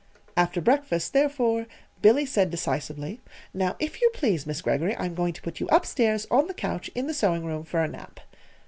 [0.35, 1.67] After breakfast, therefore,
[2.01, 3.21] Billy said decisively:
[3.53, 6.55] "Now, if you please, Miss Greggory, I'm going to put you up stairs on the
[6.55, 8.19] couch in the sewing room for a nap."